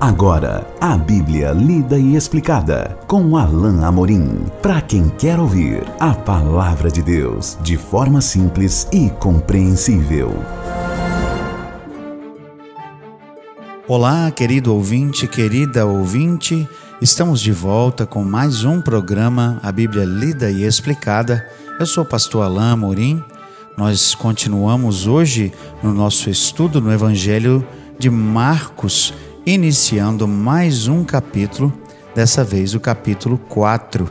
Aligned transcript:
Agora, 0.00 0.66
a 0.80 0.96
Bíblia 0.96 1.52
lida 1.52 1.98
e 1.98 2.16
explicada 2.16 2.98
com 3.06 3.36
Alain 3.36 3.84
Amorim. 3.84 4.46
Para 4.62 4.80
quem 4.80 5.10
quer 5.10 5.38
ouvir 5.38 5.84
a 6.00 6.14
palavra 6.14 6.90
de 6.90 7.02
Deus 7.02 7.58
de 7.60 7.76
forma 7.76 8.22
simples 8.22 8.88
e 8.90 9.10
compreensível. 9.10 10.32
Olá, 13.86 14.30
querido 14.30 14.74
ouvinte, 14.74 15.26
querida 15.26 15.84
ouvinte. 15.84 16.66
Estamos 17.02 17.38
de 17.38 17.52
volta 17.52 18.06
com 18.06 18.24
mais 18.24 18.64
um 18.64 18.80
programa 18.80 19.60
A 19.62 19.70
Bíblia 19.70 20.06
lida 20.06 20.50
e 20.50 20.64
explicada. 20.64 21.46
Eu 21.78 21.84
sou 21.84 22.04
o 22.04 22.06
pastor 22.06 22.44
Alain 22.44 22.72
Amorim. 22.72 23.22
Nós 23.76 24.14
continuamos 24.14 25.06
hoje 25.06 25.52
no 25.82 25.92
nosso 25.92 26.30
estudo 26.30 26.80
no 26.80 26.90
Evangelho 26.90 27.62
de 27.98 28.08
Marcos 28.08 29.12
iniciando 29.46 30.28
mais 30.28 30.86
um 30.86 31.02
capítulo, 31.02 31.72
dessa 32.14 32.44
vez 32.44 32.74
o 32.74 32.80
capítulo 32.80 33.38
4. 33.48 34.10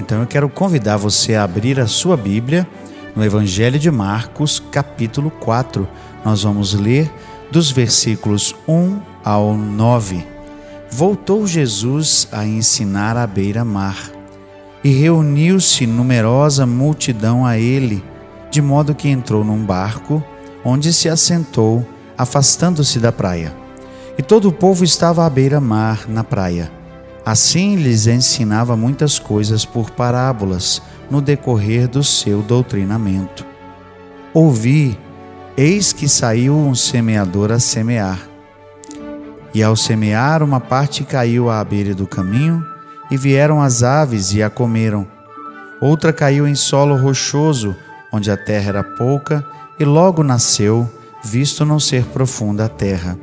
Então 0.00 0.20
eu 0.20 0.26
quero 0.26 0.48
convidar 0.48 0.96
você 0.96 1.34
a 1.34 1.44
abrir 1.44 1.78
a 1.78 1.86
sua 1.86 2.16
Bíblia 2.16 2.66
no 3.14 3.24
Evangelho 3.24 3.78
de 3.78 3.90
Marcos, 3.90 4.62
capítulo 4.72 5.30
4. 5.30 5.86
Nós 6.24 6.42
vamos 6.42 6.72
ler 6.72 7.12
dos 7.50 7.70
versículos 7.70 8.54
1 8.66 9.00
ao 9.22 9.54
9. 9.54 10.26
Voltou 10.90 11.46
Jesus 11.46 12.26
a 12.32 12.46
ensinar 12.46 13.16
à 13.16 13.26
beira-mar, 13.26 14.10
e 14.82 14.90
reuniu-se 14.90 15.86
numerosa 15.86 16.66
multidão 16.66 17.44
a 17.44 17.58
ele, 17.58 18.02
de 18.50 18.62
modo 18.62 18.94
que 18.94 19.08
entrou 19.08 19.44
num 19.44 19.62
barco, 19.62 20.24
onde 20.64 20.90
se 20.92 21.08
assentou, 21.08 21.86
afastando-se 22.16 22.98
da 22.98 23.12
praia 23.12 23.59
e 24.20 24.22
todo 24.22 24.50
o 24.50 24.52
povo 24.52 24.84
estava 24.84 25.24
à 25.24 25.30
beira-mar, 25.30 26.04
na 26.06 26.22
praia. 26.22 26.70
Assim 27.24 27.74
lhes 27.74 28.06
ensinava 28.06 28.76
muitas 28.76 29.18
coisas 29.18 29.64
por 29.64 29.92
parábolas 29.92 30.82
no 31.10 31.22
decorrer 31.22 31.88
do 31.88 32.04
seu 32.04 32.42
doutrinamento. 32.42 33.46
Ouvi, 34.34 34.98
eis 35.56 35.94
que 35.94 36.06
saiu 36.06 36.54
um 36.54 36.74
semeador 36.74 37.50
a 37.50 37.58
semear. 37.58 38.20
E 39.54 39.62
ao 39.62 39.74
semear, 39.74 40.42
uma 40.42 40.60
parte 40.60 41.02
caiu 41.02 41.48
à 41.48 41.64
beira 41.64 41.94
do 41.94 42.06
caminho, 42.06 42.62
e 43.10 43.16
vieram 43.16 43.62
as 43.62 43.82
aves 43.82 44.34
e 44.34 44.42
a 44.42 44.50
comeram. 44.50 45.06
Outra 45.80 46.12
caiu 46.12 46.46
em 46.46 46.54
solo 46.54 46.94
rochoso, 46.94 47.74
onde 48.12 48.30
a 48.30 48.36
terra 48.36 48.68
era 48.68 48.84
pouca, 48.84 49.42
e 49.78 49.84
logo 49.86 50.22
nasceu, 50.22 50.86
visto 51.24 51.64
não 51.64 51.80
ser 51.80 52.04
profunda 52.04 52.66
a 52.66 52.68
terra 52.68 53.16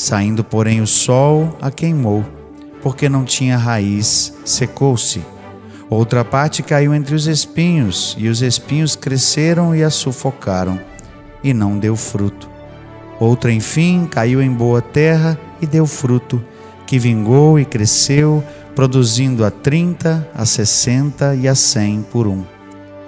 Saindo, 0.00 0.42
porém, 0.42 0.80
o 0.80 0.86
sol 0.86 1.58
a 1.60 1.70
queimou, 1.70 2.24
porque 2.82 3.06
não 3.06 3.22
tinha 3.22 3.58
raiz, 3.58 4.32
secou-se. 4.46 5.22
Outra 5.90 6.24
parte 6.24 6.62
caiu 6.62 6.94
entre 6.94 7.14
os 7.14 7.26
espinhos, 7.26 8.16
e 8.18 8.26
os 8.26 8.40
espinhos 8.40 8.96
cresceram 8.96 9.76
e 9.76 9.84
a 9.84 9.90
sufocaram, 9.90 10.80
e 11.44 11.52
não 11.52 11.78
deu 11.78 11.94
fruto. 11.96 12.48
Outra, 13.20 13.52
enfim, 13.52 14.08
caiu 14.10 14.40
em 14.40 14.50
boa 14.50 14.80
terra 14.80 15.38
e 15.60 15.66
deu 15.66 15.86
fruto, 15.86 16.42
que 16.86 16.98
vingou 16.98 17.60
e 17.60 17.66
cresceu, 17.66 18.42
produzindo 18.74 19.44
a 19.44 19.50
trinta, 19.50 20.26
a 20.34 20.46
sessenta 20.46 21.34
e 21.34 21.46
a 21.46 21.54
cem 21.54 22.02
por 22.10 22.26
um. 22.26 22.42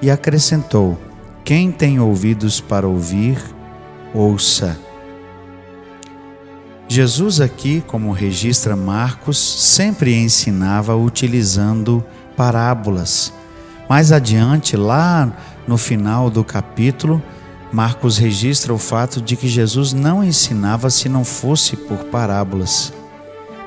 E 0.02 0.10
acrescentou: 0.10 0.98
Quem 1.42 1.72
tem 1.72 1.98
ouvidos 1.98 2.60
para 2.60 2.86
ouvir, 2.86 3.38
ouça. 4.12 4.91
Jesus, 6.92 7.40
aqui, 7.40 7.82
como 7.86 8.12
registra 8.12 8.76
Marcos, 8.76 9.38
sempre 9.38 10.14
ensinava 10.14 10.94
utilizando 10.94 12.04
parábolas. 12.36 13.32
Mais 13.88 14.12
adiante, 14.12 14.76
lá 14.76 15.32
no 15.66 15.78
final 15.78 16.28
do 16.28 16.44
capítulo, 16.44 17.22
Marcos 17.72 18.18
registra 18.18 18.74
o 18.74 18.78
fato 18.78 19.22
de 19.22 19.38
que 19.38 19.48
Jesus 19.48 19.94
não 19.94 20.22
ensinava 20.22 20.90
se 20.90 21.08
não 21.08 21.24
fosse 21.24 21.76
por 21.76 21.96
parábolas. 22.10 22.92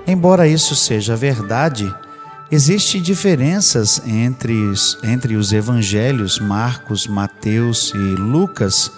Embora 0.05 0.47
isso 0.47 0.75
seja 0.75 1.15
verdade, 1.15 1.91
existem 2.51 3.01
diferenças 3.01 4.03
entre 4.05 4.53
entre 5.01 5.35
os 5.35 5.51
evangelhos 5.51 6.37
Marcos, 6.37 7.07
Mateus 7.07 7.91
e 7.95 7.97
Lucas 7.97 8.91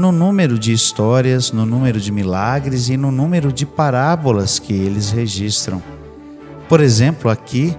no 0.00 0.10
número 0.10 0.58
de 0.58 0.72
histórias, 0.72 1.52
no 1.52 1.66
número 1.66 2.00
de 2.00 2.10
milagres 2.10 2.88
e 2.88 2.96
no 2.96 3.12
número 3.12 3.52
de 3.52 3.66
parábolas 3.66 4.58
que 4.58 4.72
eles 4.72 5.10
registram. 5.10 5.82
Por 6.68 6.80
exemplo, 6.80 7.30
aqui, 7.30 7.76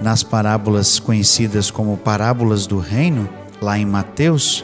nas 0.00 0.22
parábolas 0.22 0.98
conhecidas 0.98 1.70
como 1.70 1.96
parábolas 1.96 2.66
do 2.66 2.78
reino, 2.78 3.28
lá 3.62 3.78
em 3.78 3.86
Mateus, 3.86 4.62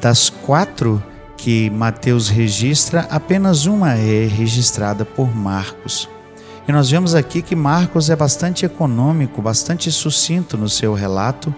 das 0.00 0.30
quatro 0.30 1.02
que 1.36 1.68
Mateus 1.70 2.28
registra, 2.28 3.00
apenas 3.10 3.66
uma 3.66 3.94
é 3.94 4.26
registrada 4.26 5.04
por 5.04 5.34
Marcos. 5.34 6.08
E 6.68 6.70
nós 6.70 6.88
vemos 6.88 7.16
aqui 7.16 7.42
que 7.42 7.56
Marcos 7.56 8.08
é 8.08 8.14
bastante 8.14 8.64
econômico, 8.64 9.42
bastante 9.42 9.90
sucinto 9.90 10.56
no 10.56 10.68
seu 10.68 10.94
relato 10.94 11.52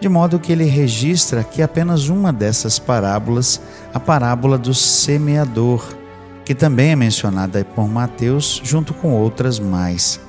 de 0.00 0.08
modo 0.08 0.38
que 0.38 0.52
ele 0.52 0.64
registra 0.64 1.40
aqui 1.40 1.60
apenas 1.60 2.08
uma 2.08 2.32
dessas 2.32 2.78
parábolas, 2.78 3.60
a 3.92 3.98
parábola 3.98 4.56
do 4.56 4.72
semeador, 4.72 5.96
que 6.44 6.54
também 6.54 6.90
é 6.90 6.96
mencionada 6.96 7.64
por 7.74 7.88
Mateus, 7.88 8.60
junto 8.64 8.94
com 8.94 9.12
outras 9.12 9.58
mais. 9.58 10.20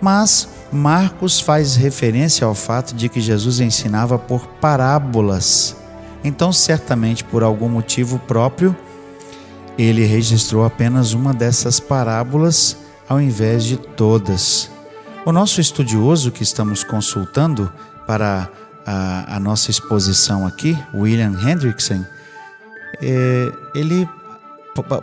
Mas 0.00 0.48
Marcos 0.72 1.40
faz 1.40 1.76
referência 1.76 2.46
ao 2.46 2.54
fato 2.54 2.94
de 2.94 3.08
que 3.08 3.20
Jesus 3.20 3.60
ensinava 3.60 4.18
por 4.18 4.46
parábolas. 4.60 5.76
Então, 6.22 6.52
certamente 6.52 7.24
por 7.24 7.42
algum 7.42 7.68
motivo 7.68 8.18
próprio, 8.20 8.76
ele 9.78 10.04
registrou 10.04 10.64
apenas 10.64 11.12
uma 11.12 11.32
dessas 11.32 11.78
parábolas 11.78 12.76
ao 13.08 13.20
invés 13.20 13.64
de 13.64 13.76
todas. 13.76 14.70
O 15.24 15.32
nosso 15.32 15.60
estudioso 15.60 16.30
que 16.30 16.42
estamos 16.42 16.84
consultando 16.84 17.72
para 18.06 18.50
a, 18.90 19.36
a 19.36 19.40
nossa 19.40 19.70
exposição 19.70 20.46
aqui, 20.46 20.78
William 20.94 21.38
Hendrickson, 21.38 22.06
é, 23.02 23.52
ele 23.74 24.08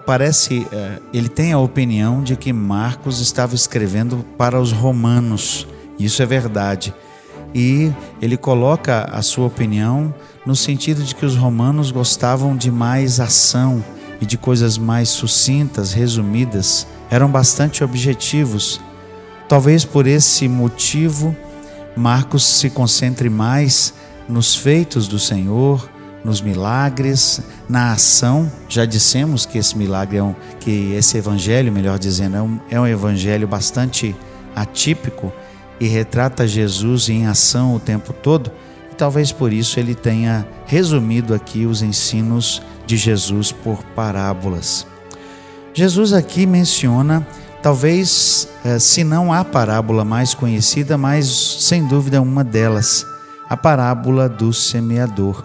parece, 0.03 0.65
é, 0.71 0.99
ele 1.13 1.29
tem 1.29 1.53
a 1.53 1.59
opinião 1.59 2.23
de 2.23 2.35
que 2.35 2.51
Marcos 2.51 3.19
estava 3.19 3.53
escrevendo 3.53 4.25
para 4.39 4.59
os 4.59 4.71
romanos. 4.71 5.67
Isso 5.99 6.23
é 6.23 6.25
verdade. 6.25 6.95
E 7.53 7.93
ele 8.19 8.37
coloca 8.37 9.03
a 9.03 9.21
sua 9.21 9.45
opinião 9.45 10.11
no 10.47 10.55
sentido 10.55 11.03
de 11.03 11.13
que 11.13 11.25
os 11.25 11.35
romanos 11.35 11.91
gostavam 11.91 12.57
de 12.57 12.71
mais 12.71 13.19
ação 13.19 13.85
e 14.19 14.25
de 14.25 14.35
coisas 14.35 14.79
mais 14.79 15.09
sucintas, 15.09 15.93
resumidas, 15.93 16.87
eram 17.11 17.29
bastante 17.29 17.83
objetivos. 17.83 18.81
Talvez 19.47 19.85
por 19.85 20.07
esse 20.07 20.47
motivo 20.47 21.35
Marcos 21.95 22.43
se 22.43 22.69
concentre 22.69 23.29
mais 23.29 23.93
nos 24.27 24.55
feitos 24.55 25.07
do 25.07 25.17
Senhor, 25.17 25.89
nos 26.23 26.41
milagres, 26.41 27.41
na 27.69 27.93
ação. 27.93 28.51
Já 28.67 28.83
dissemos 28.85 29.45
que 29.45 29.57
esse 29.57 29.77
milagre 29.77 30.17
é 30.17 30.23
um, 30.23 30.35
que 30.59 30.93
esse 30.93 31.17
evangelho, 31.17 31.71
melhor 31.71 31.97
dizendo, 31.99 32.35
é 32.35 32.41
um, 32.41 32.59
é 32.69 32.81
um 32.81 32.87
evangelho 32.87 33.47
bastante 33.47 34.15
atípico 34.55 35.31
e 35.79 35.87
retrata 35.87 36.47
Jesus 36.47 37.09
em 37.09 37.27
ação 37.27 37.75
o 37.75 37.79
tempo 37.79 38.11
todo. 38.11 38.51
E 38.91 38.95
talvez 38.95 39.31
por 39.31 39.53
isso 39.53 39.79
ele 39.79 39.93
tenha 39.93 40.47
resumido 40.65 41.33
aqui 41.33 41.65
os 41.65 41.81
ensinos 41.81 42.61
de 42.85 42.97
Jesus 42.97 43.51
por 43.51 43.83
parábolas. 43.95 44.85
Jesus 45.73 46.13
aqui 46.13 46.45
menciona 46.45 47.27
Talvez, 47.65 48.47
eh, 48.63 48.77
se 48.77 49.03
não 49.03 49.33
a 49.33 49.43
parábola 49.43 50.05
mais 50.05 50.35
conhecida, 50.35 50.99
mas 50.99 51.25
sem 51.61 51.87
dúvida 51.87 52.21
uma 52.21 52.43
delas, 52.43 53.03
a 53.49 53.57
parábola 53.57 54.29
do 54.29 54.53
semeador. 54.53 55.43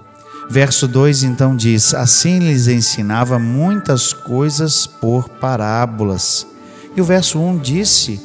Verso 0.51 0.87
2 0.87 1.23
então 1.23 1.57
diz: 1.57 1.95
Assim 1.95 2.39
lhes 2.39 2.69
ensinava 2.69 3.39
muitas 3.39 4.13
coisas 4.13 4.87
por 4.87 5.31
parábolas. 5.31 6.47
E 6.95 7.01
o 7.01 7.05
verso 7.05 7.41
1 7.41 7.57
disse, 7.57 8.21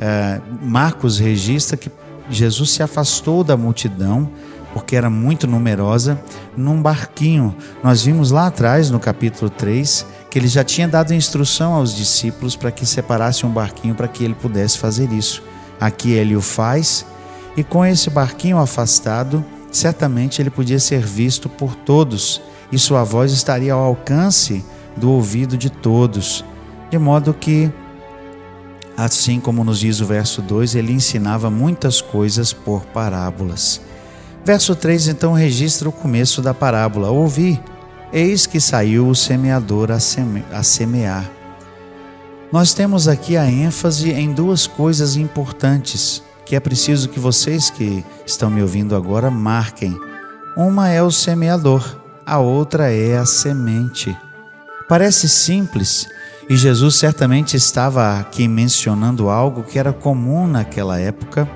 eh, 0.00 0.40
Marcos 0.62 1.18
registra 1.18 1.76
que 1.76 1.90
Jesus 2.30 2.70
se 2.70 2.80
afastou 2.80 3.42
da 3.42 3.56
multidão, 3.56 4.30
porque 4.72 4.94
era 4.94 5.10
muito 5.10 5.48
numerosa, 5.48 6.16
num 6.56 6.80
barquinho. 6.80 7.56
Nós 7.82 8.04
vimos 8.04 8.30
lá 8.30 8.46
atrás, 8.46 8.88
no 8.88 9.00
capítulo 9.00 9.50
3, 9.50 10.06
que 10.32 10.38
ele 10.38 10.48
já 10.48 10.64
tinha 10.64 10.88
dado 10.88 11.12
instrução 11.12 11.74
aos 11.74 11.94
discípulos 11.94 12.56
para 12.56 12.72
que 12.72 12.86
separasse 12.86 13.44
um 13.44 13.50
barquinho 13.50 13.94
para 13.94 14.08
que 14.08 14.24
ele 14.24 14.32
pudesse 14.32 14.78
fazer 14.78 15.12
isso. 15.12 15.42
Aqui 15.78 16.12
ele 16.12 16.34
o 16.34 16.40
faz, 16.40 17.04
e 17.54 17.62
com 17.62 17.84
esse 17.84 18.08
barquinho 18.08 18.56
afastado, 18.56 19.44
certamente 19.70 20.40
ele 20.40 20.48
podia 20.48 20.78
ser 20.78 21.04
visto 21.04 21.50
por 21.50 21.74
todos, 21.74 22.40
e 22.72 22.78
sua 22.78 23.04
voz 23.04 23.30
estaria 23.30 23.74
ao 23.74 23.80
alcance 23.84 24.64
do 24.96 25.10
ouvido 25.10 25.54
de 25.54 25.68
todos, 25.68 26.42
de 26.90 26.98
modo 26.98 27.34
que 27.34 27.70
Assim 28.96 29.38
como 29.38 29.64
nos 29.64 29.80
diz 29.80 30.00
o 30.00 30.06
verso 30.06 30.40
2, 30.40 30.74
ele 30.76 30.92
ensinava 30.92 31.50
muitas 31.50 32.00
coisas 32.00 32.54
por 32.54 32.86
parábolas. 32.86 33.82
Verso 34.44 34.74
3 34.74 35.08
então 35.08 35.32
registra 35.32 35.88
o 35.88 35.92
começo 35.92 36.40
da 36.40 36.52
parábola. 36.52 37.10
Ouvi, 37.10 37.60
eis 38.12 38.46
que 38.46 38.60
saiu 38.60 39.08
o 39.08 39.14
semeador 39.14 39.90
a, 39.90 39.98
seme 39.98 40.44
a 40.52 40.62
semear. 40.62 41.30
Nós 42.52 42.74
temos 42.74 43.08
aqui 43.08 43.36
a 43.36 43.50
ênfase 43.50 44.10
em 44.12 44.32
duas 44.32 44.66
coisas 44.66 45.16
importantes 45.16 46.22
que 46.44 46.56
é 46.56 46.60
preciso 46.60 47.08
que 47.08 47.18
vocês 47.18 47.70
que 47.70 48.04
estão 48.26 48.50
me 48.50 48.60
ouvindo 48.60 48.94
agora 48.94 49.30
marquem. 49.30 49.98
Uma 50.56 50.90
é 50.90 51.02
o 51.02 51.10
semeador, 51.10 51.98
a 52.26 52.38
outra 52.38 52.92
é 52.92 53.16
a 53.16 53.24
semente. 53.24 54.14
Parece 54.86 55.28
simples, 55.30 56.06
e 56.50 56.56
Jesus 56.56 56.96
certamente 56.96 57.56
estava 57.56 58.18
aqui 58.18 58.46
mencionando 58.46 59.30
algo 59.30 59.62
que 59.62 59.78
era 59.78 59.94
comum 59.94 60.46
naquela 60.46 61.00
época, 61.00 61.48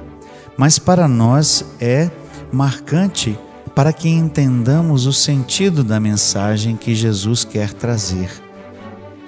mas 0.57 0.79
para 0.79 1.07
nós 1.07 1.63
é 1.79 2.11
marcante 2.51 3.39
para 3.77 3.93
que 3.93 4.09
entendamos 4.09 5.05
o 5.05 5.13
sentido 5.13 5.85
da 5.85 6.01
mensagem 6.01 6.77
que 6.77 6.95
Jesus 6.95 7.45
quer 7.45 7.75
trazer. 7.75 8.31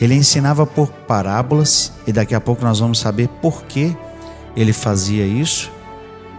Ele 0.01 0.15
ensinava 0.15 0.65
por 0.65 0.89
parábolas 0.89 1.93
e 2.07 2.13
daqui 2.13 2.35
a 2.35 2.41
pouco 2.41 2.65
nós 2.65 2.79
vamos 2.79 2.99
saber 2.99 3.29
por 3.43 3.65
que 3.65 3.95
ele 4.57 4.73
fazia 4.73 5.27
isso. 5.27 5.71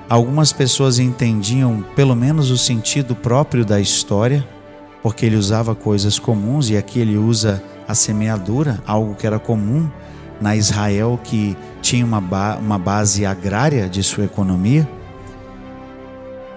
Algumas 0.10 0.52
pessoas 0.52 0.98
entendiam 0.98 1.86
pelo 1.96 2.16
menos 2.16 2.50
o 2.50 2.58
sentido 2.58 3.16
próprio 3.16 3.64
da 3.64 3.80
história, 3.80 4.44
porque 5.04 5.28
ele 5.28 5.36
usava 5.36 5.76
coisas 5.76 6.18
comuns 6.18 6.72
e 6.72 6.78
aqui 6.78 7.00
ele 7.00 7.16
usa 7.16 7.62
a 7.88 7.94
semeadura, 7.94 8.82
algo 8.88 9.14
que 9.14 9.28
era 9.28 9.38
comum 9.38 9.88
na 10.42 10.56
Israel 10.56 11.20
que 11.24 11.56
tinha 11.80 12.04
uma, 12.04 12.20
ba 12.20 12.58
uma 12.60 12.80
base 12.80 13.24
agrária 13.24 13.88
de 13.88 14.02
sua 14.02 14.26
economia. 14.26 14.90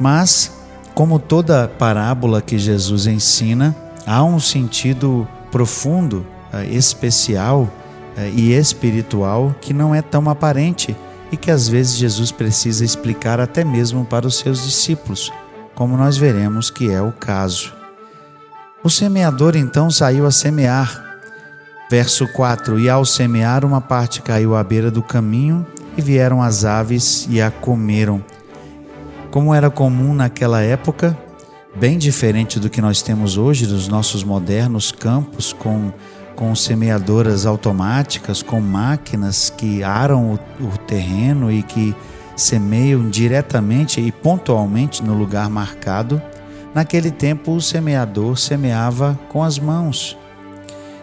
Mas, 0.01 0.62
como 0.95 1.19
toda 1.19 1.69
parábola 1.69 2.43
que 2.43 2.59
Jesus 2.59 3.07
ensina, 3.07 3.75
há 4.07 4.23
um 4.23 4.39
sentido 4.39 5.27
profundo, 5.51 6.27
eh, 6.53 6.67
especial 6.67 7.69
eh, 8.17 8.31
e 8.35 8.53
espiritual 8.53 9.55
que 9.61 9.73
não 9.73 9.95
é 9.95 10.03
tão 10.03 10.29
aparente 10.29 10.97
e 11.31 11.37
que 11.37 11.51
às 11.51 11.67
vezes 11.67 11.97
Jesus 11.97 12.31
precisa 12.31 12.85
explicar 12.85 13.41
até 13.41 13.65
mesmo 13.65 14.05
para 14.05 14.27
os 14.27 14.39
seus 14.39 14.65
discípulos, 14.65 15.33
como 15.75 15.97
nós 15.97 16.17
veremos 16.17 16.71
que 16.71 16.91
é 16.91 17.01
o 17.01 17.13
caso. 17.13 17.73
O 18.85 18.91
semeador 18.91 19.57
então 19.57 19.91
saiu 19.91 20.27
a 20.27 20.31
semear. 20.31 21.11
Verso 21.91 22.27
4: 22.33 22.79
E 22.79 22.91
ao 22.91 23.05
semear, 23.05 23.65
uma 23.65 23.81
parte 23.81 24.21
caiu 24.21 24.57
à 24.57 24.65
beira 24.65 24.91
do 24.91 25.03
caminho, 25.03 25.65
e 25.97 26.03
vieram 26.03 26.43
as 26.43 26.65
aves 26.65 27.27
e 27.31 27.41
a 27.41 27.51
comeram. 27.51 28.23
Como 29.33 29.55
era 29.55 29.71
comum 29.71 30.13
naquela 30.13 30.61
época, 30.61 31.19
bem 31.75 31.97
diferente 31.97 32.61
do 32.61 32.69
que 32.69 32.83
nós 32.83 33.01
temos 33.01 33.39
hoje, 33.39 33.67
dos 33.67 33.89
nossos 33.89 34.23
modernos 34.23 34.93
campos 34.93 35.55
com, 35.55 35.91
com 36.37 36.55
semeadoras 36.55 37.47
automáticas, 37.47 38.43
com 38.43 38.61
máquinas 38.61 39.49
que 39.49 39.83
aram 39.83 40.35
o, 40.35 40.65
o 40.67 40.77
terreno 40.87 41.51
e 41.51 41.63
que 41.63 41.97
semeiam 42.37 43.09
diretamente 43.09 44.03
e 44.03 44.13
pontualmente 44.13 45.03
no 45.03 45.15
lugar 45.15 45.49
marcado. 45.49 46.21
Naquele 46.75 47.11
tempo, 47.11 47.53
o 47.53 47.61
semeador 47.63 48.37
semeava 48.37 49.19
com 49.31 49.43
as 49.43 49.59
mãos. 49.59 50.15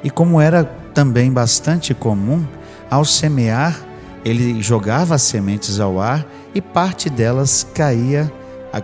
E 0.03 0.11
como 0.11 0.39
era 0.39 0.63
também 0.93 1.31
bastante 1.31 1.95
comum, 1.95 2.45
ao 2.91 3.03
semear, 3.03 3.75
ele 4.23 4.61
jogava 4.61 5.15
as 5.15 5.23
sementes 5.23 5.79
ao 5.79 5.99
ar 5.99 6.23
e 6.53 6.61
parte 6.61 7.09
delas 7.09 7.65
caía, 7.73 8.31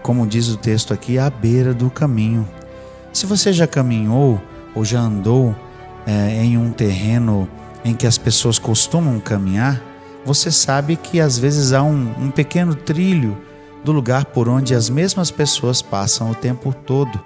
como 0.01 0.25
diz 0.27 0.49
o 0.49 0.57
texto 0.57 0.93
aqui, 0.93 1.17
à 1.17 1.29
beira 1.29 1.73
do 1.73 1.89
caminho. 1.89 2.47
Se 3.13 3.25
você 3.25 3.53
já 3.53 3.67
caminhou 3.67 4.41
ou 4.73 4.83
já 4.83 4.99
andou 4.99 5.55
é, 6.05 6.43
em 6.43 6.57
um 6.57 6.71
terreno 6.71 7.49
em 7.83 7.93
que 7.93 8.07
as 8.07 8.17
pessoas 8.17 8.59
costumam 8.59 9.19
caminhar, 9.19 9.81
você 10.25 10.51
sabe 10.51 10.95
que 10.95 11.19
às 11.19 11.37
vezes 11.37 11.71
há 11.71 11.83
um, 11.83 12.13
um 12.19 12.31
pequeno 12.31 12.75
trilho 12.75 13.37
do 13.83 13.91
lugar 13.91 14.25
por 14.25 14.49
onde 14.49 14.73
as 14.73 14.89
mesmas 14.89 15.29
pessoas 15.29 15.81
passam 15.81 16.31
o 16.31 16.35
tempo 16.35 16.73
todo. 16.73 17.23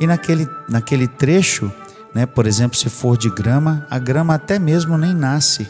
E 0.00 0.06
naquele, 0.06 0.46
naquele 0.68 1.06
trecho 1.06 1.70
né? 2.14 2.26
Por 2.26 2.46
exemplo, 2.46 2.76
se 2.76 2.88
for 2.88 3.16
de 3.16 3.30
grama, 3.30 3.86
a 3.90 3.98
grama 3.98 4.34
até 4.34 4.58
mesmo 4.58 4.96
nem 4.96 5.14
nasce. 5.14 5.68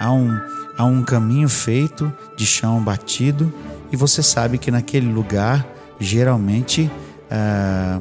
Há 0.00 0.12
um, 0.12 0.34
há 0.76 0.84
um 0.84 1.02
caminho 1.02 1.48
feito 1.48 2.12
de 2.36 2.46
chão 2.46 2.82
batido 2.82 3.52
e 3.90 3.96
você 3.96 4.22
sabe 4.22 4.58
que 4.58 4.70
naquele 4.70 5.12
lugar 5.12 5.66
geralmente 5.98 6.90
ah, 7.30 8.00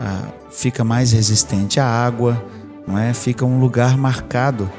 ah, 0.00 0.28
fica 0.50 0.84
mais 0.84 1.12
resistente 1.12 1.80
à 1.80 1.86
água, 1.86 2.42
não 2.86 2.98
é? 2.98 3.12
Fica 3.14 3.44
um 3.44 3.58
lugar 3.60 3.96
marcado 3.96 4.70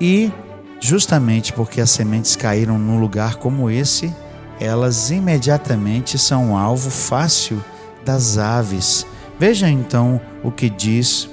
e 0.00 0.32
justamente 0.80 1.52
porque 1.52 1.80
as 1.80 1.90
sementes 1.90 2.36
caíram 2.36 2.78
num 2.78 3.00
lugar 3.00 3.36
como 3.36 3.70
esse, 3.70 4.14
elas 4.60 5.10
imediatamente 5.10 6.18
são 6.18 6.56
alvo 6.56 6.90
fácil 6.90 7.62
das 8.04 8.38
aves. 8.38 9.06
Veja 9.38 9.68
então 9.68 10.20
o 10.42 10.50
que 10.50 10.68
diz 10.68 11.28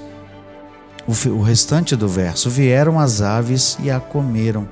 o, 1.06 1.42
restante 1.42 1.94
do 1.96 2.08
verso: 2.08 2.48
Vieram 2.50 2.98
as 2.98 3.20
aves 3.20 3.76
e 3.82 3.90
a 3.90 4.00
comeram. 4.00 4.68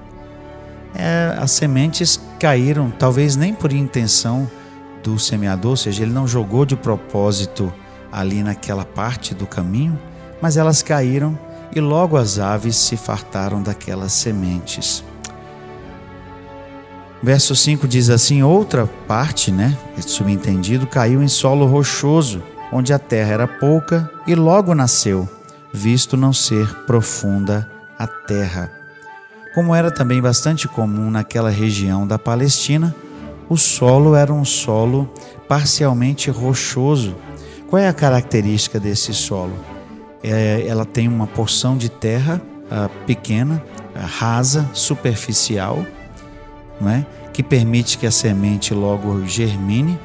É, 0.95 1.37
as 1.39 1.53
sementes 1.53 2.21
caíram, 2.39 2.91
talvez 2.91 3.37
nem 3.37 3.55
por 3.55 3.73
intenção 3.73 4.51
do 5.03 5.19
semeador, 5.19 5.73
ou 5.73 5.77
seja, 5.77 6.03
ele 6.03 6.13
não 6.13 6.27
jogou 6.27 6.65
de 6.65 6.77
propósito 6.77 7.73
ali 8.11 8.43
naquela 8.43 8.85
parte 8.85 9.35
do 9.35 9.47
caminho, 9.47 9.99
mas 10.43 10.57
elas 10.57 10.83
caíram 10.83 11.39
e 11.75 11.81
logo 11.81 12.17
as 12.17 12.39
aves 12.39 12.77
se 12.77 12.97
fartaram 12.97 13.63
daquelas 13.63 14.13
sementes. 14.13 15.05
Verso 17.23 17.55
5 17.55 17.87
diz 17.87 18.11
assim: 18.11 18.43
outra 18.43 18.87
parte, 19.07 19.53
né, 19.53 19.77
subentendido, 20.01 20.87
caiu 20.87 21.23
em 21.23 21.29
solo 21.29 21.67
rochoso, 21.67 22.43
onde 22.73 22.93
a 22.93 22.99
terra 22.99 23.33
era 23.33 23.47
pouca, 23.47 24.11
e 24.27 24.35
logo 24.35 24.75
nasceu 24.75 25.29
visto 25.73 26.17
não 26.17 26.33
ser 26.33 26.67
profunda 26.85 27.71
a 27.99 28.07
terra. 28.07 28.80
Como 29.55 29.75
era 29.75 29.91
também 29.91 30.21
bastante 30.21 30.69
comum 30.69 31.11
naquela 31.11 31.51
região 31.51 32.07
da 32.07 32.19
Palestina, 32.19 32.95
o 33.49 33.57
solo 33.57 34.15
era 34.15 34.33
um 34.33 34.45
solo 34.45 35.13
parcialmente 35.49 36.31
rochoso. 36.31 37.17
Qual 37.69 37.81
é 37.81 37.89
a 37.89 37.93
característica 37.93 38.79
desse 38.79 39.13
solo? 39.13 39.55
É, 40.23 40.65
ela 40.67 40.85
tem 40.85 41.09
uma 41.09 41.27
porção 41.27 41.77
de 41.77 41.89
terra 41.89 42.41
uh, 42.67 42.89
pequena, 43.07 43.63
uh, 43.95 43.99
rasa, 43.99 44.69
superficial, 44.73 45.85
é? 46.87 47.05
que 47.33 47.43
permite 47.43 47.99
que 47.99 48.07
a 48.07 48.11
semente 48.11 48.73
logo 48.73 49.25
germine, 49.27 49.99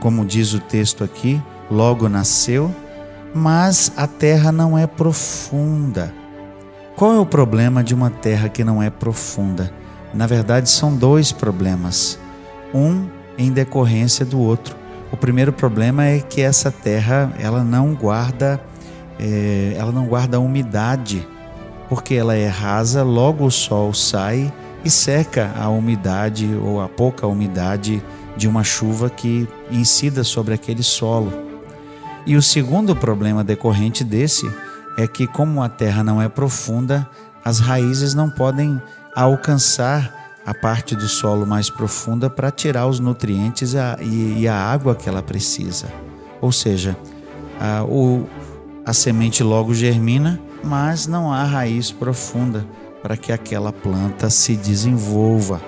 como 0.00 0.24
diz 0.24 0.54
o 0.54 0.60
texto 0.60 1.04
aqui, 1.04 1.40
logo 1.70 2.08
nasceu 2.08 2.74
mas 3.36 3.92
a 3.96 4.06
terra 4.06 4.50
não 4.50 4.78
é 4.78 4.86
profunda. 4.86 6.12
Qual 6.96 7.12
é 7.12 7.18
o 7.18 7.26
problema 7.26 7.84
de 7.84 7.94
uma 7.94 8.08
terra 8.08 8.48
que 8.48 8.64
não 8.64 8.82
é 8.82 8.88
profunda? 8.88 9.70
Na 10.14 10.26
verdade, 10.26 10.70
são 10.70 10.96
dois 10.96 11.30
problemas, 11.30 12.18
um 12.72 13.06
em 13.36 13.52
decorrência 13.52 14.24
do 14.24 14.40
outro. 14.40 14.74
O 15.12 15.16
primeiro 15.16 15.52
problema 15.52 16.06
é 16.06 16.20
que 16.20 16.40
essa 16.40 16.70
terra 16.70 17.30
ela 17.38 17.62
não 17.62 17.94
guarda 17.94 18.58
é, 19.18 19.74
ela 19.76 19.92
não 19.92 20.06
guarda 20.06 20.40
umidade, 20.40 21.28
porque 21.86 22.14
ela 22.14 22.34
é 22.34 22.48
rasa, 22.48 23.02
logo 23.02 23.44
o 23.44 23.50
sol 23.50 23.92
sai 23.92 24.50
e 24.82 24.88
seca 24.88 25.52
a 25.54 25.68
umidade 25.68 26.48
ou 26.62 26.80
a 26.80 26.88
pouca 26.88 27.26
umidade 27.26 28.02
de 28.38 28.48
uma 28.48 28.64
chuva 28.64 29.10
que 29.10 29.46
incida 29.70 30.24
sobre 30.24 30.54
aquele 30.54 30.82
solo. 30.82 31.30
E 32.24 32.36
o 32.36 32.42
segundo 32.42 32.96
problema 32.96 33.44
decorrente 33.44 34.02
desse 34.02 34.50
é 34.96 35.06
que, 35.06 35.26
como 35.26 35.62
a 35.62 35.68
terra 35.68 36.02
não 36.02 36.20
é 36.20 36.28
profunda, 36.28 37.08
as 37.44 37.60
raízes 37.60 38.14
não 38.14 38.30
podem 38.30 38.80
alcançar 39.14 40.14
a 40.44 40.54
parte 40.54 40.94
do 40.94 41.08
solo 41.08 41.46
mais 41.46 41.68
profunda 41.68 42.30
para 42.30 42.50
tirar 42.50 42.86
os 42.86 43.00
nutrientes 43.00 43.74
e 44.00 44.46
a 44.46 44.54
água 44.54 44.94
que 44.94 45.08
ela 45.08 45.22
precisa. 45.22 45.92
Ou 46.40 46.52
seja, 46.52 46.96
a, 47.60 47.82
o, 47.84 48.28
a 48.84 48.92
semente 48.92 49.42
logo 49.42 49.74
germina, 49.74 50.40
mas 50.62 51.06
não 51.06 51.32
há 51.32 51.44
raiz 51.44 51.90
profunda 51.90 52.64
para 53.02 53.16
que 53.16 53.32
aquela 53.32 53.72
planta 53.72 54.30
se 54.30 54.56
desenvolva. 54.56 55.60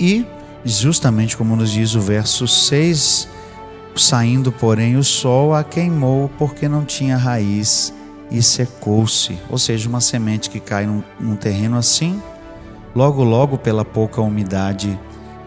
E, 0.00 0.26
justamente 0.64 1.36
como 1.36 1.56
nos 1.56 1.70
diz 1.70 1.94
o 1.94 2.00
verso 2.00 2.46
6 2.46 3.28
Saindo, 3.98 4.52
porém, 4.52 4.96
o 4.96 5.04
sol 5.04 5.54
a 5.54 5.64
queimou 5.64 6.30
porque 6.38 6.68
não 6.68 6.84
tinha 6.84 7.16
raiz 7.16 7.92
e 8.30 8.42
secou-se. 8.42 9.38
Ou 9.50 9.58
seja, 9.58 9.88
uma 9.88 10.00
semente 10.00 10.48
que 10.48 10.60
cai 10.60 10.86
num, 10.86 11.02
num 11.18 11.36
terreno 11.36 11.76
assim, 11.76 12.22
Logo, 12.98 13.22
logo, 13.22 13.58
pela 13.58 13.84
pouca 13.84 14.20
umidade, 14.20 14.98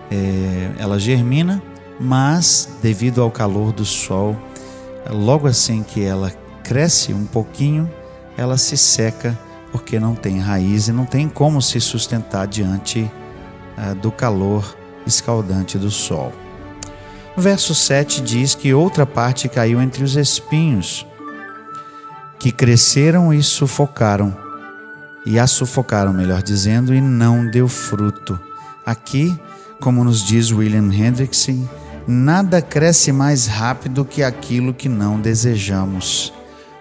é, 0.10 0.72
ela 0.78 1.00
germina, 1.00 1.62
mas 2.00 2.78
devido 2.82 3.22
ao 3.22 3.32
calor 3.32 3.74
do 3.74 3.84
sol, 3.84 4.38
logo 5.10 5.48
assim 5.48 5.84
que 5.84 6.02
ela 6.02 6.32
cresce 6.64 7.14
um 7.14 7.26
pouquinho, 7.26 7.92
ela 8.38 8.58
se 8.58 8.78
seca 8.78 9.38
porque 9.72 10.00
não 10.00 10.16
tem 10.16 10.40
raiz 10.40 10.88
e 10.88 10.94
não 10.94 11.06
tem 11.06 11.28
como 11.28 11.62
se 11.62 11.82
sustentar 11.82 12.48
diante 12.48 13.10
ah, 13.76 13.94
do 13.94 14.12
calor 14.12 14.78
escaldante 15.06 15.78
do 15.78 15.90
sol. 15.90 16.32
Verso 17.38 17.74
7 17.74 18.22
diz 18.22 18.56
que 18.56 18.74
outra 18.74 19.06
parte 19.06 19.48
caiu 19.48 19.82
entre 19.82 20.04
os 20.04 20.16
espinhos, 20.16 21.06
que 22.38 22.52
cresceram 22.52 23.34
e 23.34 23.42
sufocaram, 23.42 24.36
e 25.26 25.40
a 25.40 25.48
sufocaram, 25.48 26.12
melhor 26.12 26.42
dizendo, 26.42 26.94
e 26.94 27.00
não 27.00 27.48
deu 27.48 27.68
fruto. 27.68 28.40
Aqui, 28.86 29.40
como 29.80 30.04
nos 30.04 30.24
diz 30.24 30.52
William 30.52 30.92
Hendrickson, 30.92 31.68
nada 32.08 32.62
cresce 32.62 33.12
mais 33.12 33.48
rápido 33.48 34.04
que 34.04 34.24
aquilo 34.24 34.74
que 34.74 34.90
não 34.90 35.20
desejamos. 35.20 36.34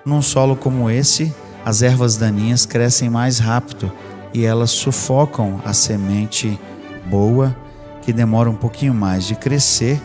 Num 0.05 0.23
solo 0.23 0.57
como 0.57 0.91
esse, 0.91 1.33
as 1.65 1.83
ervas 1.83 2.17
daninhas 2.17 2.67
crescem 2.67 3.09
mais 3.09 3.39
rápido 3.39 3.93
e 4.33 4.45
elas 4.45 4.71
sufocam 4.71 5.61
a 5.65 5.73
semente 5.73 6.59
boa, 7.07 7.55
que 8.03 8.13
demora 8.13 8.49
um 8.49 8.55
pouquinho 8.55 8.95
mais 8.95 9.27
de 9.27 9.35
crescer, 9.35 10.01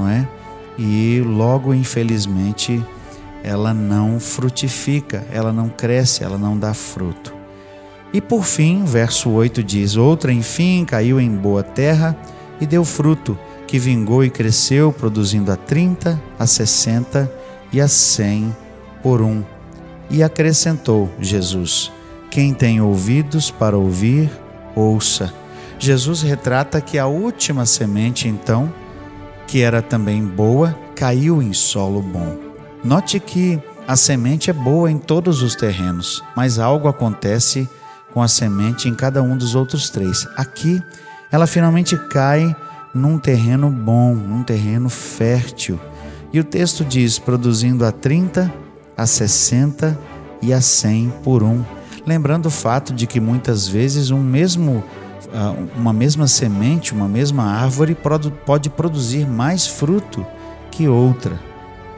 não 0.00 0.08
é? 0.08 0.26
E 0.78 1.22
logo, 1.24 1.74
infelizmente, 1.74 2.82
ela 3.42 3.74
não 3.74 4.18
frutifica, 4.18 5.26
ela 5.30 5.52
não 5.52 5.68
cresce, 5.68 6.24
ela 6.24 6.38
não 6.38 6.58
dá 6.58 6.72
fruto. 6.72 7.34
E 8.12 8.20
por 8.20 8.44
fim, 8.44 8.84
verso 8.84 9.30
8 9.30 9.62
diz: 9.62 9.96
Outra, 9.96 10.32
enfim, 10.32 10.84
caiu 10.84 11.20
em 11.20 11.30
boa 11.30 11.62
terra 11.62 12.16
e 12.60 12.66
deu 12.66 12.84
fruto, 12.84 13.38
que 13.66 13.78
vingou 13.78 14.24
e 14.24 14.30
cresceu, 14.30 14.92
produzindo 14.92 15.52
a 15.52 15.56
30, 15.56 16.20
a 16.38 16.46
60 16.46 17.30
e 17.72 17.80
a 17.80 17.86
100 17.86 18.56
por 19.02 19.20
um. 19.20 19.44
E 20.08 20.22
acrescentou 20.22 21.10
Jesus: 21.20 21.92
Quem 22.30 22.52
tem 22.52 22.80
ouvidos 22.80 23.50
para 23.50 23.76
ouvir, 23.76 24.30
ouça. 24.74 25.32
Jesus 25.78 26.20
retrata 26.20 26.80
que 26.80 26.98
a 26.98 27.06
última 27.06 27.64
semente, 27.64 28.28
então, 28.28 28.70
que 29.50 29.62
era 29.62 29.82
também 29.82 30.24
boa, 30.24 30.78
caiu 30.94 31.42
em 31.42 31.52
solo 31.52 32.00
bom. 32.00 32.38
Note 32.84 33.18
que 33.18 33.60
a 33.86 33.96
semente 33.96 34.48
é 34.48 34.52
boa 34.52 34.88
em 34.88 34.96
todos 34.96 35.42
os 35.42 35.56
terrenos, 35.56 36.22
mas 36.36 36.60
algo 36.60 36.86
acontece 36.86 37.68
com 38.14 38.22
a 38.22 38.28
semente 38.28 38.88
em 38.88 38.94
cada 38.94 39.20
um 39.20 39.36
dos 39.36 39.56
outros 39.56 39.90
três. 39.90 40.24
Aqui, 40.36 40.80
ela 41.32 41.48
finalmente 41.48 41.96
cai 42.10 42.54
num 42.94 43.18
terreno 43.18 43.68
bom, 43.70 44.14
num 44.14 44.44
terreno 44.44 44.88
fértil. 44.88 45.80
E 46.32 46.38
o 46.38 46.44
texto 46.44 46.84
diz: 46.84 47.18
produzindo 47.18 47.84
a 47.84 47.90
30, 47.90 48.52
a 48.96 49.04
60 49.04 49.98
e 50.40 50.52
a 50.52 50.60
100 50.60 51.12
por 51.24 51.42
um. 51.42 51.64
Lembrando 52.06 52.46
o 52.46 52.50
fato 52.50 52.92
de 52.92 53.04
que 53.04 53.18
muitas 53.18 53.66
vezes 53.66 54.12
um 54.12 54.22
mesmo, 54.22 54.84
uma 55.76 55.92
mesma 55.92 56.26
semente, 56.26 56.92
uma 56.92 57.08
mesma 57.08 57.44
árvore 57.44 57.96
pode 58.46 58.70
produzir 58.70 59.26
mais 59.26 59.66
fruto 59.66 60.26
que 60.70 60.88
outra, 60.88 61.38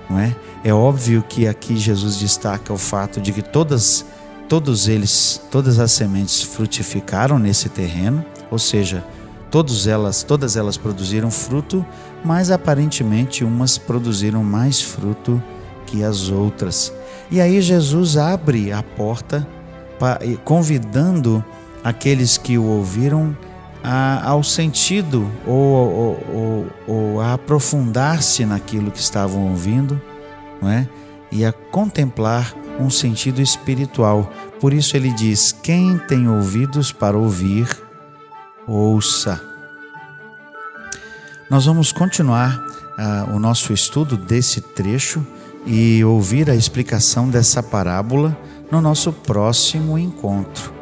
não 0.08 0.18
é? 0.18 0.34
É 0.64 0.72
óbvio 0.72 1.24
que 1.28 1.46
aqui 1.46 1.76
Jesus 1.76 2.16
destaca 2.18 2.72
o 2.72 2.78
fato 2.78 3.20
de 3.20 3.32
que 3.32 3.42
todas 3.42 4.04
todos 4.48 4.86
eles, 4.86 5.40
todas 5.50 5.78
as 5.78 5.92
sementes 5.92 6.42
frutificaram 6.42 7.38
nesse 7.38 7.70
terreno, 7.70 8.22
ou 8.50 8.58
seja, 8.58 9.02
todas 9.50 9.86
elas, 9.86 10.22
todas 10.22 10.56
elas 10.56 10.76
produziram 10.76 11.30
fruto, 11.30 11.84
mas 12.22 12.50
aparentemente 12.50 13.44
umas 13.44 13.78
produziram 13.78 14.44
mais 14.44 14.82
fruto 14.82 15.42
que 15.86 16.04
as 16.04 16.28
outras. 16.28 16.92
E 17.30 17.40
aí 17.40 17.62
Jesus 17.62 18.18
abre 18.18 18.72
a 18.72 18.82
porta, 18.82 19.48
convidando 20.44 21.42
aqueles 21.82 22.36
que 22.36 22.58
o 22.58 22.64
ouviram 22.64 23.36
a, 23.82 24.28
ao 24.28 24.42
sentido 24.42 25.30
ou, 25.46 25.56
ou, 25.56 26.26
ou, 26.32 26.66
ou 26.86 27.20
a 27.20 27.34
aprofundar-se 27.34 28.44
naquilo 28.46 28.90
que 28.90 29.00
estavam 29.00 29.50
ouvindo, 29.50 30.00
não 30.60 30.70
é? 30.70 30.88
E 31.30 31.44
a 31.44 31.52
contemplar 31.52 32.54
um 32.78 32.90
sentido 32.90 33.40
espiritual. 33.40 34.30
Por 34.60 34.72
isso 34.72 34.96
ele 34.96 35.12
diz: 35.12 35.50
quem 35.50 35.98
tem 35.98 36.28
ouvidos 36.28 36.92
para 36.92 37.16
ouvir, 37.16 37.66
ouça. 38.66 39.40
Nós 41.50 41.66
vamos 41.66 41.92
continuar 41.92 42.56
uh, 42.56 43.34
o 43.34 43.38
nosso 43.38 43.72
estudo 43.72 44.16
desse 44.16 44.60
trecho 44.60 45.26
e 45.66 46.02
ouvir 46.04 46.50
a 46.50 46.54
explicação 46.54 47.28
dessa 47.28 47.62
parábola 47.62 48.36
no 48.70 48.80
nosso 48.80 49.12
próximo 49.12 49.98
encontro. 49.98 50.81